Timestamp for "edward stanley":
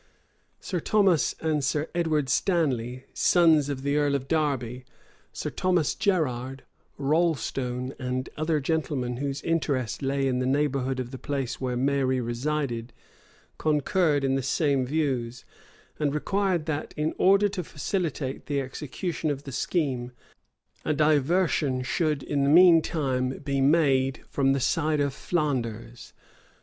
1.93-3.05